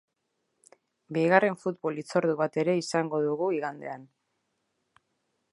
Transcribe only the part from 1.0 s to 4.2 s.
Bigarren futbol hitzordu bat ere izango dugu igandean.